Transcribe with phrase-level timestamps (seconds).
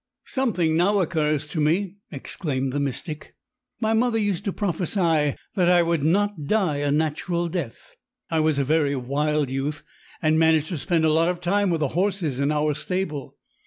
[0.25, 3.35] "Something now occurs to me," exclaimed the mystic;
[3.79, 7.93] "my mother used to prophesy that I would not die a natural death.
[8.31, 9.83] I was a very wild youth,
[10.19, 13.37] and managed to spend a lot of time with the horses in our stable.